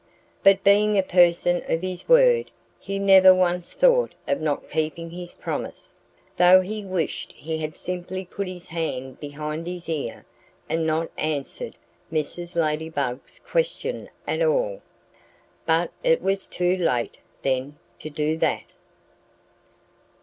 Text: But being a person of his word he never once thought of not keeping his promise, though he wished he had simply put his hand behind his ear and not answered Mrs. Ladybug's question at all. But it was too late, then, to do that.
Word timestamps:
But 0.41 0.63
being 0.63 0.97
a 0.97 1.03
person 1.03 1.61
of 1.69 1.83
his 1.83 2.09
word 2.09 2.49
he 2.79 2.97
never 2.97 3.35
once 3.35 3.73
thought 3.73 4.15
of 4.27 4.41
not 4.41 4.67
keeping 4.67 5.11
his 5.11 5.35
promise, 5.35 5.93
though 6.37 6.61
he 6.61 6.83
wished 6.83 7.33
he 7.37 7.59
had 7.59 7.77
simply 7.77 8.25
put 8.25 8.47
his 8.47 8.69
hand 8.69 9.19
behind 9.19 9.67
his 9.67 9.87
ear 9.87 10.25
and 10.67 10.87
not 10.87 11.11
answered 11.19 11.75
Mrs. 12.11 12.55
Ladybug's 12.55 13.41
question 13.45 14.09
at 14.25 14.41
all. 14.41 14.81
But 15.67 15.91
it 16.03 16.23
was 16.23 16.47
too 16.47 16.75
late, 16.77 17.19
then, 17.43 17.77
to 17.99 18.09
do 18.09 18.37
that. 18.37 18.63